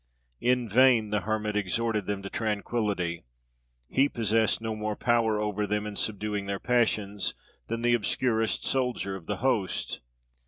[0.39, 3.23] In vain the Hermit exhorted them to tranquillity;
[3.87, 7.35] he possessed no more power over them, in subduing their passions,
[7.67, 10.01] than the obscurest soldier of the host.